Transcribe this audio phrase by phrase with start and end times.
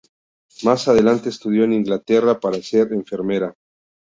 [0.63, 3.53] Más adelante estudió en Inglaterra para ser enfermera.